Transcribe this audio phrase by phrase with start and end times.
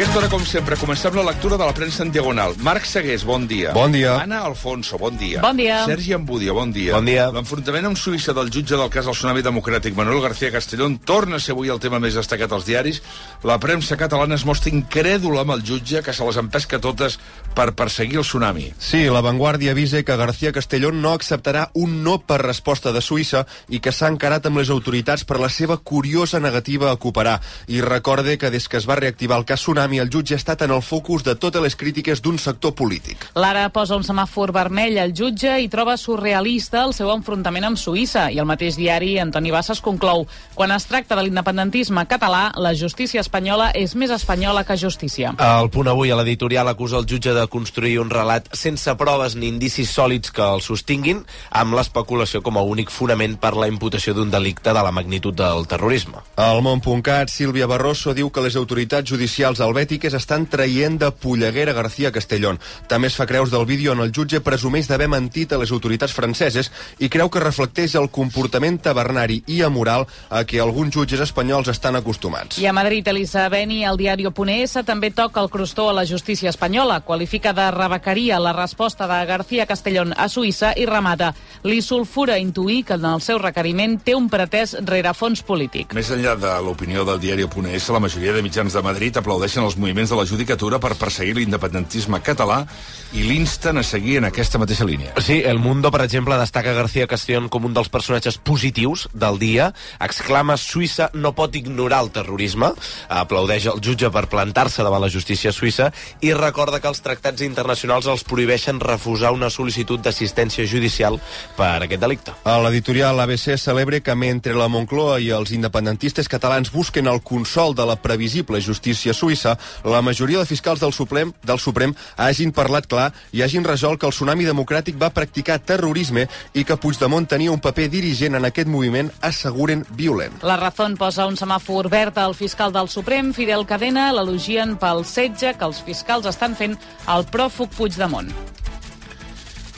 [0.00, 2.54] Aquesta hora, com sempre, comencem la lectura de la premsa en diagonal.
[2.64, 3.74] Marc Segués, bon dia.
[3.76, 4.14] Bon dia.
[4.16, 5.42] Anna Alfonso, bon dia.
[5.44, 5.82] Bon dia.
[5.84, 6.94] Sergi Ambudia, bon dia.
[6.94, 7.26] Bon dia.
[7.34, 11.44] L'enfrontament amb Suïssa del jutge del cas del tsunami democràtic Manuel García Castellón torna a
[11.44, 13.02] ser avui el tema més destacat als diaris.
[13.44, 17.18] La premsa catalana es mostra incrèdula amb el jutge que se les empesca totes
[17.52, 18.70] per perseguir el tsunami.
[18.80, 23.44] Sí, la Vanguardia avisa que García Castellón no acceptarà un no per resposta de Suïssa
[23.68, 27.42] i que s'ha encarat amb les autoritats per la seva curiosa negativa a cooperar.
[27.68, 30.62] I recorde que des que es va reactivar el cas Tsunami, el jutge ha estat
[30.62, 33.26] en el focus de totes les crítiques d'un sector polític.
[33.34, 38.28] L'ara posa un semàfor vermell al jutge i troba surrealista el seu enfrontament amb Suïssa.
[38.30, 43.20] I el mateix diari, Antoni Bassas, conclou quan es tracta de l'independentisme català, la justícia
[43.24, 45.34] espanyola és més espanyola que justícia.
[45.40, 49.48] El punt avui a l'editorial acusa el jutge de construir un relat sense proves ni
[49.50, 54.30] indicis sòlids que el sostinguin, amb l'especulació com a únic fonament per la imputació d'un
[54.30, 56.20] delicte de la magnitud del terrorisme.
[56.36, 62.12] Al món.cat, Sílvia Barroso diu que les autoritats judicials helvètiques estan traient de polleguera García
[62.12, 62.58] Castellón.
[62.88, 66.12] També es fa creus del vídeo on el jutge presumeix d'haver mentit a les autoritats
[66.12, 66.68] franceses
[67.00, 71.96] i creu que reflecteix el comportament tabernari i amoral a què alguns jutges espanyols estan
[71.96, 72.58] acostumats.
[72.60, 76.50] I a Madrid, Elisa Beni, el diari Oponés, també toca el crostó a la justícia
[76.50, 77.00] espanyola.
[77.00, 81.32] Qualifica de rebequeria la resposta de García Castellón a Suïssa i remata.
[81.64, 85.94] Li sulfura intuir que en el seu requeriment té un pretès rerefons polític.
[85.96, 89.76] Més enllà de l'opinió del diari Oponés, la majoria de mitjans de Madrid aplaudeixen els
[89.80, 92.64] moviments de la judicatura per perseguir l'independentisme català
[93.12, 95.14] i l'insten a seguir en aquesta mateixa línia.
[95.18, 99.70] Sí, El Mundo, per exemple, destaca García Castellón com un dels personatges positius del dia,
[100.00, 102.70] exclama Suïssa no pot ignorar el terrorisme,
[103.08, 105.90] aplaudeix el jutge per plantar-se davant la justícia suïssa
[106.24, 111.18] i recorda que els tractats internacionals els prohibeixen refusar una sol·licitud d'assistència judicial
[111.56, 112.34] per aquest delicte.
[112.44, 117.74] A l'editorial ABC celebra que mentre la Moncloa i els independentistes catalans busquen el consol
[117.74, 119.49] de la previsible justícia suïssa,
[119.84, 124.08] la majoria de fiscals del Suprem, del Suprem hagin parlat clar i hagin resolt que
[124.08, 128.68] el tsunami democràtic va practicar terrorisme i que Puigdemont tenia un paper dirigent en aquest
[128.68, 130.40] moviment, asseguren violent.
[130.42, 135.54] La Razón posa un semàfor verd al fiscal del Suprem, Fidel Cadena, l'elogien pel setge
[135.56, 138.32] que els fiscals estan fent al pròfug Puigdemont.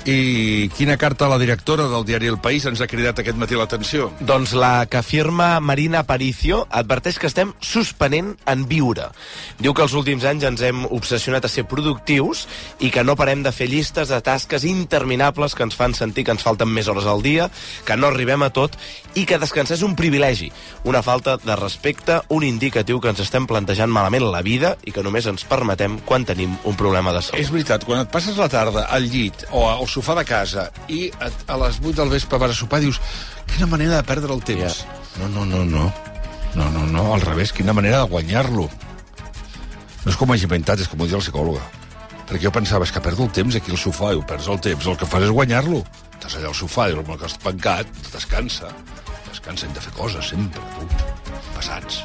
[0.02, 3.54] I quina carta a la directora del diari El País ens ha cridat aquest matí
[3.54, 4.08] l'atenció?
[4.26, 9.06] Doncs la que firma Marina Aparicio adverteix que estem suspenent en viure.
[9.62, 12.48] Diu que els últims anys ens hem obsessionat a ser productius
[12.82, 16.34] i que no parem de fer llistes de tasques interminables que ens fan sentir que
[16.34, 17.46] ens falten més hores al dia,
[17.86, 18.74] que no arribem a tot
[19.14, 20.50] i que descansar és un privilegi,
[20.82, 25.06] una falta de respecte, un indicatiu que ens estem plantejant malament la vida i que
[25.06, 27.38] només ens permetem quan tenim un problema de salut.
[27.38, 31.04] És veritat, quan et passes la tarda al llit o al sofà de casa i
[31.12, 33.00] et, a les 8 del vespre vas a sopar dius
[33.52, 34.80] quina manera de perdre el temps.
[34.82, 35.02] Ja.
[35.20, 35.92] No, no, no, no.
[36.54, 38.66] No, no, no, al revés, quina manera de guanyar-lo.
[40.02, 41.62] No és com hagi inventat, és com ho diu la psicòloga.
[42.28, 44.60] Perquè jo pensava, és que perdo el temps aquí al sofà, i ho perds el
[44.68, 45.80] temps, el que fas és guanyar-lo.
[46.18, 48.72] Estàs allà al sofà, i el que has pencat, descansa.
[49.30, 50.88] Descansa, hem de fer coses sempre, tu.
[51.56, 52.04] Passats.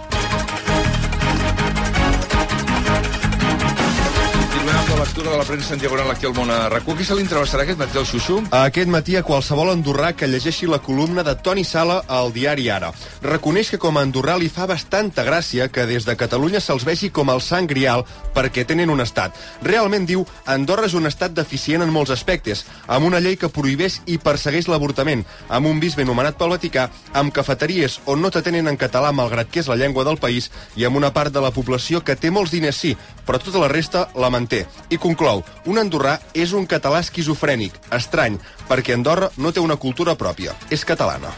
[4.99, 6.95] Lectura de la premsa en diagonal aquí al món a RAC1.
[6.97, 8.37] Qui se l'interessarà aquest matí, el Xuxu?
[8.55, 12.89] Aquest matí a qualsevol andorrà que llegeixi la columna de Toni Sala al diari Ara.
[13.21, 17.11] Reconeix que com a andorrà li fa bastanta gràcia que des de Catalunya se'ls vegi
[17.13, 19.37] com el sang grial perquè tenen un estat.
[19.61, 23.99] Realment diu, Andorra és un estat deficient en molts aspectes, amb una llei que prohibeix
[24.05, 28.77] i persegueix l'avortament, amb un bisbe nomenat pel Vaticà, amb cafeteries on no t'atenen en
[28.77, 32.01] català malgrat que és la llengua del país i amb una part de la població
[32.01, 32.95] que té molts diners sí,
[33.27, 34.65] però tota la resta la manté.
[34.89, 38.37] I conclou, un andorrà és un català esquizofrènic, estrany,
[38.69, 41.33] perquè Andorra no té una cultura pròpia, és catalana.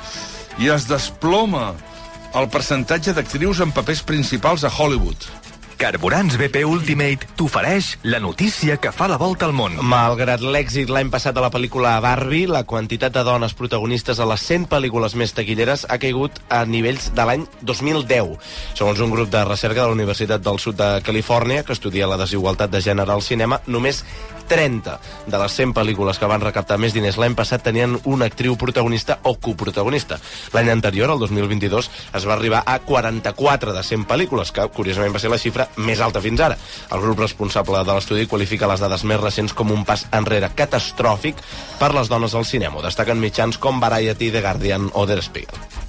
[0.62, 1.72] I es desploma
[2.38, 5.49] el percentatge d'actrius en papers principals a Hollywood.
[5.80, 9.78] Carburants BP Ultimate t'ofereix la notícia que fa la volta al món.
[9.80, 14.44] Malgrat l'èxit l'any passat de la pel·lícula Barbie, la quantitat de dones protagonistes a les
[14.44, 18.36] 100 pel·lícules més taquilleres ha caigut a nivells de l'any 2010.
[18.76, 22.20] Segons un grup de recerca de la Universitat del Sud de Califòrnia, que estudia la
[22.20, 24.04] desigualtat de gènere al cinema, només
[24.50, 24.98] 30
[25.30, 29.20] de les 100 pel·lícules que van recaptar més diners l'any passat tenien una actriu protagonista
[29.24, 30.20] o coprotagonista.
[30.56, 35.22] L'any anterior, el 2022, es va arribar a 44 de 100 pel·lícules, que curiosament va
[35.22, 36.58] ser la xifra més alta fins ara.
[36.92, 41.44] El grup responsable de l'estudi qualifica les dades més recents com un pas enrere catastròfic
[41.80, 42.84] per les dones al cinema.
[42.86, 45.89] Destaquen mitjans com Variety, The Guardian o Der Spiegel.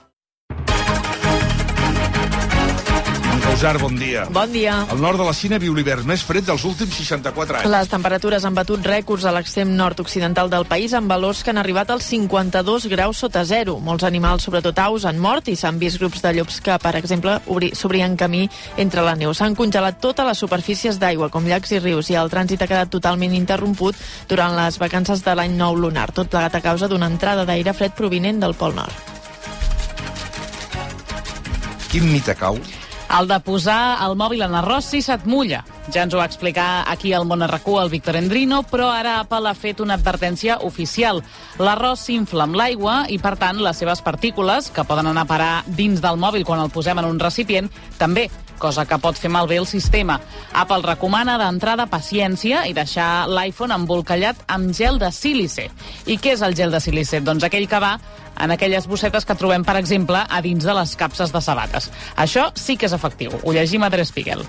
[3.41, 4.25] Causar, bon dia.
[4.29, 4.85] Bon dia.
[4.93, 7.69] El nord de la Xina viu l'hivern més fred dels últims 64 anys.
[7.73, 11.89] Les temperatures han batut rècords a l'extrem nord-occidental del país amb valors que han arribat
[11.93, 13.79] als 52 graus sota zero.
[13.81, 17.39] Molts animals, sobretot aus, han mort i s'han vist grups de llops que, per exemple,
[17.47, 18.43] obri- s'obrien camí
[18.77, 19.33] entre la neu.
[19.33, 22.89] S'han congelat totes les superfícies d'aigua, com llacs i rius, i el trànsit ha quedat
[22.93, 23.97] totalment interromput
[24.29, 27.97] durant les vacances de l'any nou lunar, tot plegat a causa d'una entrada d'aire fred
[27.97, 28.93] provinent del Pol Nord.
[31.91, 32.55] Quin mite cau?
[33.11, 35.65] El de posar el mòbil en arròs si se't mulla.
[35.91, 39.49] Ja ens ho va explicar aquí al Món RQ el Víctor Endrino, però ara Apple
[39.49, 41.19] ha fet una advertència oficial.
[41.59, 45.51] L'arròs s'infla amb l'aigua i, per tant, les seves partícules, que poden anar a parar
[45.67, 47.67] dins del mòbil quan el posem en un recipient,
[47.99, 48.29] també
[48.61, 50.19] cosa que pot fer malbé el sistema.
[50.53, 55.69] Apple recomana d'entrada paciència i deixar l'iPhone embolcallat amb gel de sílice.
[56.05, 57.23] I què és el gel de sílice?
[57.25, 57.95] Doncs aquell que va
[58.41, 61.91] en aquelles bossetes que trobem, per exemple, a dins de les capses de sabates.
[62.15, 63.35] Això sí que és efectiu.
[63.43, 64.45] Ho llegim a Der Spiegel.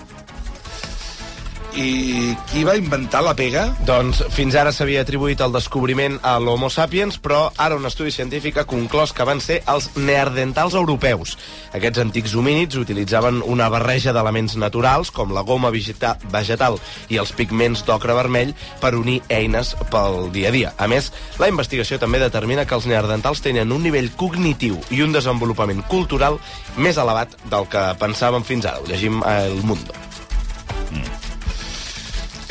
[1.72, 3.62] I qui va inventar la pega?
[3.88, 8.58] Doncs fins ara s'havia atribuït el descobriment a l'Homo sapiens, però ara un estudi científic
[8.60, 11.38] ha conclòs que van ser els neardentals europeus.
[11.72, 16.76] Aquests antics homínids utilitzaven una barreja d'elements naturals, com la goma vegeta vegetal
[17.08, 18.52] i els pigments d'ocre vermell,
[18.84, 20.74] per unir eines pel dia a dia.
[20.76, 21.08] A més,
[21.40, 26.36] la investigació també determina que els neardentals tenen un nivell cognitiu i un desenvolupament cultural
[26.76, 28.84] més elevat del que pensàvem fins ara.
[28.84, 29.96] Ho llegim a El Mundo.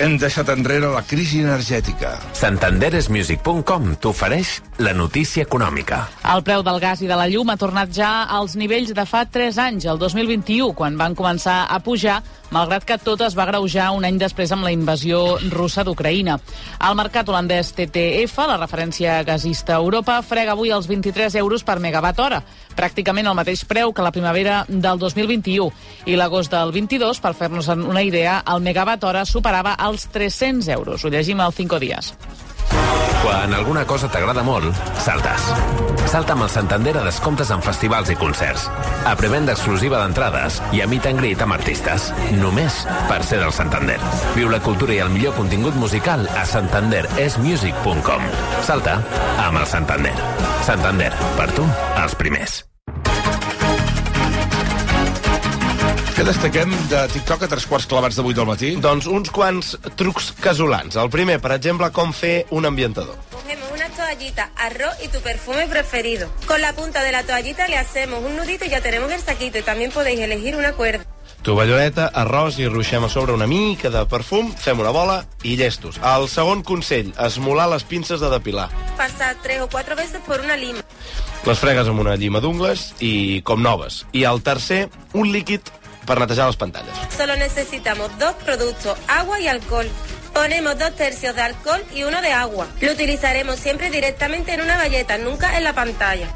[0.01, 2.15] Hem deixat enrere la crisi energètica.
[2.33, 6.00] Santanderesmusic.com t'ofereix la notícia econòmica.
[6.25, 9.27] El preu del gas i de la llum ha tornat ja als nivells de fa
[9.30, 13.92] 3 anys, el 2021, quan van començar a pujar, malgrat que tot es va greujar
[13.94, 16.39] un any després amb la invasió russa d'Ucraïna.
[16.81, 21.77] El mercat holandès TTF, la referència gasista a Europa, frega avui els 23 euros per
[21.77, 22.42] megawatt hora,
[22.75, 25.69] pràcticament el mateix preu que la primavera del 2021.
[26.09, 31.05] I l'agost del 22, per fer-nos una idea, el megawatt hora superava els 300 euros.
[31.05, 32.15] Ho llegim al 5 dies.
[33.21, 34.73] Quan alguna cosa t'agrada molt,
[35.03, 35.43] saltes.
[36.09, 38.65] Salta amb el Santander a descomptes en festivals i concerts.
[39.05, 42.09] A prevenda exclusiva d'entrades i a meet and greet amb artistes.
[42.39, 43.99] Només per ser del Santander.
[44.33, 48.27] Viu la cultura i el millor contingut musical a santanderesmusic.com.
[48.65, 48.97] Salta
[49.37, 50.17] amb el Santander.
[50.65, 51.69] Santander, per tu,
[52.01, 52.61] els primers.
[56.21, 58.68] Què destaquem de TikTok a tres quarts clavats de 8 del matí?
[58.77, 60.94] Doncs uns quants trucs casolans.
[61.01, 63.15] El primer, per exemple, com fer un ambientador.
[63.31, 66.29] Cogemos una toallita, arroz y tu perfume preferido.
[66.45, 69.57] Con la punta de la toallita le hacemos un nudito y ya tenemos el saquito.
[69.57, 71.07] Y también podéis elegir una cuerda.
[71.41, 75.97] Tovalloleta, arròs i ruixem a sobre una mica de perfum, fem una bola i llestos.
[76.06, 78.69] El segon consell, esmolar les pinces de depilar.
[78.95, 80.85] Pasar tres o cuatro veces por una lima.
[81.50, 84.03] Les fregues amb una llima d'ungles i com noves.
[84.13, 84.83] I el tercer,
[85.18, 85.81] un líquid
[86.11, 86.97] per netejar les pantalles.
[87.15, 89.87] Solo necesitamos dos productos, agua y alcohol.
[90.33, 92.68] Ponemos dos tercios de alcohol y uno de agua.
[92.81, 96.27] Lo utilizaremos siempre directamente en una galleta, nunca en la pantalla.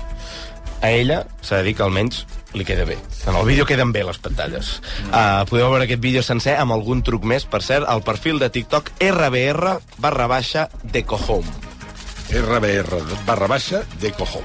[0.82, 2.98] A ella s'ha de dir que almenys li queda bé.
[3.28, 4.80] En el vídeo queden bé les pantalles.
[5.10, 7.48] Uh, podeu veure aquest vídeo sencer amb algun truc més.
[7.48, 11.52] Per cert, al perfil de TikTok rbr barra baixa decohome.
[12.32, 14.44] RBR barra baixa de cojón.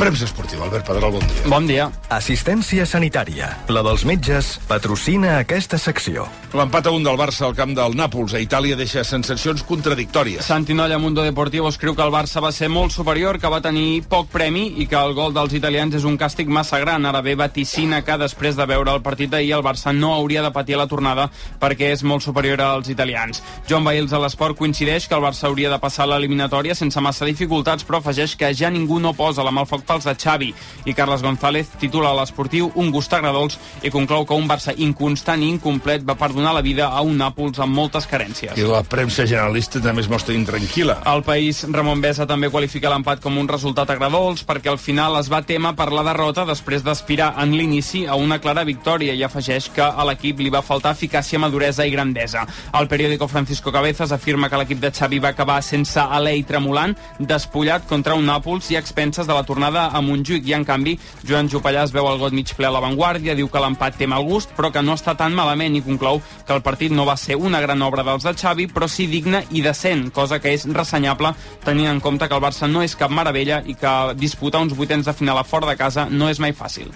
[0.00, 1.42] Premsa esportiva, Albert Pedrol, bon dia.
[1.44, 1.86] Bon dia.
[2.08, 3.50] Assistència sanitària.
[3.68, 6.24] La dels metges patrocina aquesta secció.
[6.56, 10.40] L'empat a un del Barça al camp del Nàpols a Itàlia deixa sensacions contradictòries.
[10.48, 14.30] Santinolla Mundo Deportivo escriu que el Barça va ser molt superior, que va tenir poc
[14.32, 17.04] premi i que el gol dels italians és un càstig massa gran.
[17.04, 20.50] Ara bé, vaticina que després de veure el partit d'ahir el Barça no hauria de
[20.56, 21.28] patir a la tornada
[21.60, 23.44] perquè és molt superior als italians.
[23.68, 27.84] Joan Bails a l'Esport coincideix que el Barça hauria de passar l'eliminatòria sense massa dificultats,
[27.84, 30.52] però afegeix que ja ningú no posa la mà al foc pels de Xavi.
[30.86, 35.42] I Carles González titula a l'esportiu un gust agradolç i conclou que un Barça inconstant
[35.42, 38.54] i incomplet va perdonar la vida a un Nàpols amb moltes carències.
[38.58, 41.00] I la premsa generalista també es mostra intranquil·la.
[41.10, 45.30] El país, Ramon Besa també qualifica l'empat com un resultat agradolç perquè al final es
[45.32, 49.70] va tema per la derrota després d'aspirar en l'inici a una clara victòria i afegeix
[49.74, 52.46] que a l'equip li va faltar eficàcia, maduresa i grandesa.
[52.78, 56.96] El periòdico Francisco Cabezas afirma que l'equip de Xavi va acabar sense alè i tremolant,
[57.18, 60.96] despullat contra un Nàpols i a expenses de la tornada a Montjuïc i en canvi
[61.26, 64.26] Joan Jopallà es veu el got mig ple a l'avantguàrdia, diu que l'empat té mal
[64.28, 67.36] gust però que no està tan malament i conclou que el partit no va ser
[67.36, 71.34] una gran obra dels de Xavi però sí digna i decent, cosa que és ressenyable
[71.64, 75.06] tenint en compte que el Barça no és cap meravella i que disputar uns vuitens
[75.06, 76.90] de final a fora de casa no és mai fàcil.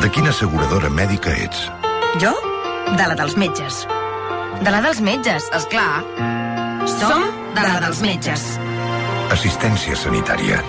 [0.00, 1.68] De quina asseguradora mèdica ets?
[2.20, 2.34] Jo?
[2.92, 3.84] De la dels metges.
[4.62, 6.04] De la dels metges, és clar.
[6.98, 7.24] Som
[7.56, 8.44] de la dels metges.
[9.34, 10.60] Assistència sanitària.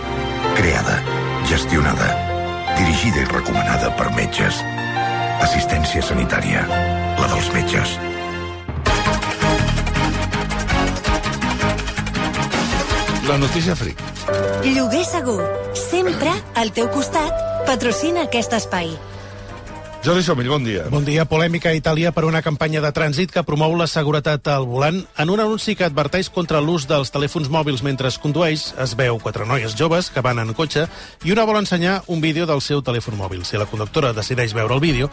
[0.56, 1.02] Creada,
[1.50, 2.08] gestionada,
[2.78, 4.62] dirigida i recomanada per metges.
[5.44, 6.64] Assistència sanitària.
[7.20, 7.96] La dels metges.
[13.28, 14.00] La notícia fric.
[14.64, 15.42] Lloguer segur.
[15.76, 17.36] Sempre al teu costat.
[17.68, 18.96] Patrocina aquest espai.
[20.06, 20.84] Jordi Somell, bon dia.
[20.94, 21.24] Bon dia.
[21.26, 25.00] Polèmica a Itàlia per una campanya de trànsit que promou la seguretat al volant.
[25.18, 29.18] En un anunci que adverteix contra l'ús dels telèfons mòbils mentre es condueix, es veu
[29.24, 30.86] quatre noies joves que van en cotxe
[31.26, 33.42] i una vol ensenyar un vídeo del seu telèfon mòbil.
[33.50, 35.10] Si la conductora decideix veure el vídeo,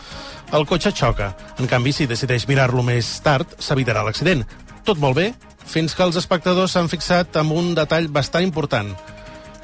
[0.52, 1.32] el cotxe xoca.
[1.56, 4.44] En canvi, si decideix mirar-lo més tard, s'evitarà l'accident.
[4.84, 5.30] Tot molt bé,
[5.64, 8.92] fins que els espectadors s'han fixat en un detall bastant important.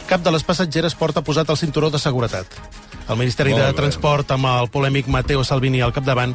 [0.09, 2.88] Cap de les passatgeres porta posat el cinturó de seguretat.
[3.09, 3.77] El Ministeri Molt de bé.
[3.81, 6.35] Transport, amb el polèmic Matteo Salvini al capdavant,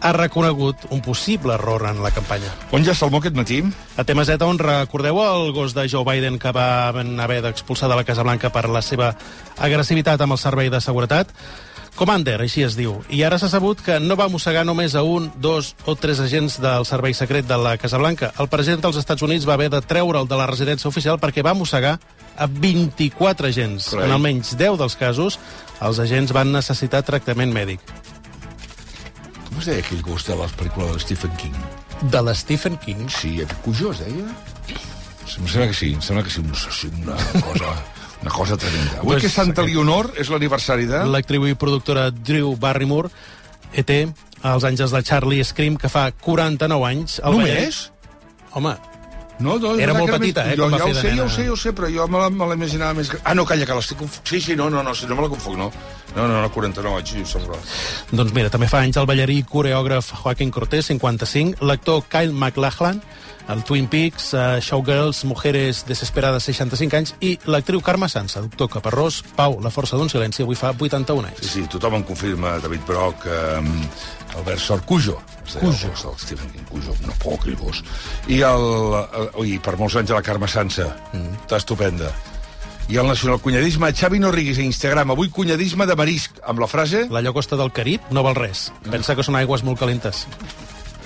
[0.00, 2.50] ha reconegut un possible error en la campanya.
[2.74, 3.62] On ja Salmó aquest matí?
[3.96, 8.06] A TMZ, on recordeu el gos de Joe Biden que va haver d'expulsar de la
[8.06, 9.14] Casa Blanca per la seva
[9.58, 11.34] agressivitat amb el servei de seguretat?
[11.98, 12.92] Commander, així es diu.
[13.10, 16.60] I ara s'ha sabut que no va mossegar només a un, dos o tres agents
[16.62, 18.30] del servei secret de la Casa Blanca.
[18.38, 21.56] El president dels Estats Units va haver de treure'l de la residència oficial perquè va
[21.58, 21.96] mossegar
[22.38, 23.90] a 24 agents.
[23.90, 24.06] Carai.
[24.06, 25.40] En almenys 10 dels casos,
[25.82, 27.82] els agents van necessitar tractament mèdic.
[29.48, 31.60] Com es deia aquell gos de les pel·lícules de Stephen King?
[32.14, 33.08] De la Stephen King?
[33.10, 34.30] Sí, Cujó es deia?
[35.28, 36.46] Em sembla que sí, em sembla que sí,
[37.02, 37.74] una cosa...
[38.22, 38.98] Una cosa tremenda.
[38.98, 41.04] Avui Pues que Santa Leonor és l'aniversari de...
[41.06, 43.10] L'actriu i productora Drew Barrymore,
[43.72, 47.18] ET, Els àngels de Charlie Scream, que fa 49 anys...
[47.24, 47.88] el Només?
[47.88, 48.76] ballet- Home,
[49.38, 51.22] No, no, Era molt petita, més- eh, Jo, va ja fer ho de sé, ja
[51.22, 53.06] ho sé, ja ho sé, però jo me la- me l'imaginava més...
[53.12, 53.20] gran.
[53.22, 54.16] Ah, no, calla, que l'estic conf...
[54.26, 55.68] Sí, sí, no, no, no, no me la confonc, no.
[56.16, 57.60] No, no, no, 49 anys, sí, sembla.
[58.10, 62.98] Doncs mira, també fa anys el ballarí i coreògraf Joaquín Cortés, 55, l'actor Kyle MacLachlan,
[63.48, 69.22] el Twin Peaks, uh, Showgirls, Mujeres Desesperades, 65 anys, i l'actriu Carme Sansa, doctor Caparrós,
[69.36, 71.42] Pau, La força d'un silenci, avui fa 81 anys.
[71.42, 73.74] Sí, sí, tothom em confirma, David Broc, um,
[74.36, 75.18] Albert Sort, Cujo.
[75.58, 75.88] Cujo.
[75.88, 77.82] El Stephen King, Cujo, no por aquell gos.
[78.28, 78.66] I, el,
[79.02, 81.44] el, ui, per molts anys la Carme Sansa, mm.
[81.46, 82.12] està estupenda.
[82.88, 86.68] I el nacional cunyadisme, Xavi no riguis a Instagram, avui cunyadisme de marisc, amb la
[86.72, 87.04] frase...
[87.12, 88.70] La llagosta del Carib no val res.
[88.88, 90.24] Pensa que són aigües molt calentes.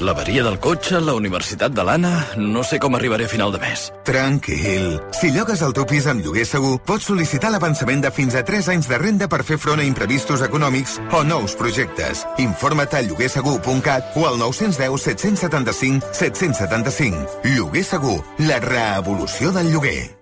[0.00, 2.12] L'averia del cotxe, la universitat de l'Anna...
[2.38, 3.84] No sé com arribaré a final de mes.
[4.08, 4.96] Tranquil.
[5.18, 8.70] Si llogues el teu pis amb lloguer segur, pots sol·licitar l'avançament de fins a 3
[8.72, 12.24] anys de renda per fer front a imprevistos econòmics o nous projectes.
[12.42, 17.38] Informa't a lloguersegur.cat o al 910 775 775.
[17.52, 18.18] Lloguer segur,
[18.48, 20.21] la reevolució del lloguer.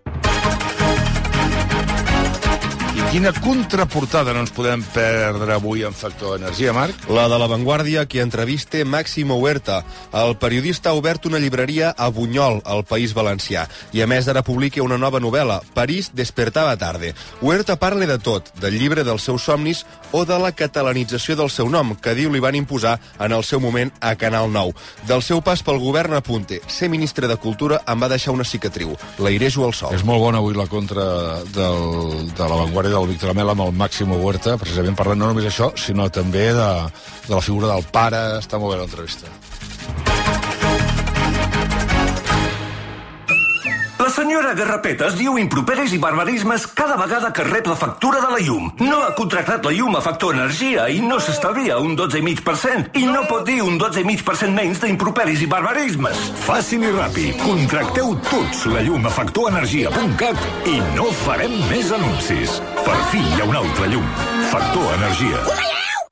[3.11, 7.09] Quina contraportada no ens podem perdre avui en Factor Energia, Marc?
[7.11, 9.81] La de l'avantguàrdia, qui entreviste Máximo Huerta.
[10.15, 14.45] El periodista ha obert una llibreria a Bunyol, al País Valencià, i a més ara
[14.47, 17.11] publica una nova novel·la, París despertava tarde.
[17.43, 21.67] Huerta parla de tot, del llibre dels seus somnis o de la catalanització del seu
[21.67, 24.77] nom, que diu li van imposar en el seu moment a Canal 9.
[25.11, 28.95] Del seu pas pel govern apunte, ser ministre de Cultura em va deixar una cicatriu.
[29.19, 29.99] L'airejo al sol.
[29.99, 34.19] És molt bona avui la contra del, de l'avantguàrdia del Víctor Amel amb el Màximo
[34.21, 36.71] Huerta, precisament parlant no només això, sinó també de,
[37.29, 38.27] de la figura del pare.
[38.41, 39.40] Està molt bé l'entrevista.
[44.11, 48.41] La senyora Garrapetes diu improperis i barbarismes cada vegada que rep la factura de la
[48.43, 48.65] llum.
[48.83, 53.23] No ha contractat la llum a Factor Energia i no s'estalvia un 12,5% i no
[53.31, 56.27] pot dir un 12,5% menys d'improperis i barbarismes.
[56.43, 57.39] Fàcil i ràpid.
[57.45, 62.59] Contracteu tots la llum a factorenergia.cat i no farem més anuncis.
[62.83, 64.15] Per fi hi ha una altra llum.
[64.51, 65.45] Factor Energia.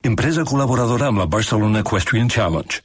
[0.07, 2.79] Empresa col·laboradora amb la Barcelona Equestrian Challenge.